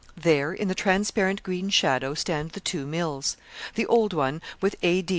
There, 0.19 0.51
in 0.51 0.67
the 0.67 0.73
transparent 0.73 1.43
green 1.43 1.69
shadow, 1.69 2.15
stand 2.15 2.53
the 2.53 2.59
two 2.59 2.87
mills 2.87 3.37
the 3.75 3.85
old 3.85 4.13
one 4.13 4.41
with 4.59 4.75
A.D. 4.81 5.09